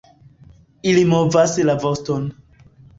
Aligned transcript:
Ili 0.93 1.05
movas 1.13 1.57
la 1.71 1.79
voston. 1.87 2.29